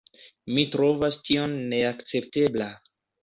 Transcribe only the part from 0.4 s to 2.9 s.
Mi trovas tion neakceptebla.